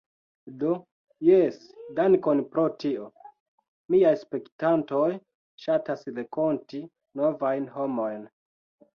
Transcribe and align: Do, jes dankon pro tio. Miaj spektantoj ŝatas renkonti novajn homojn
Do, 0.61 0.69
jes 1.25 1.57
dankon 1.97 2.39
pro 2.55 2.63
tio. 2.83 3.03
Miaj 3.95 4.13
spektantoj 4.21 5.09
ŝatas 5.65 6.07
renkonti 6.15 6.81
novajn 7.21 7.69
homojn 7.77 8.25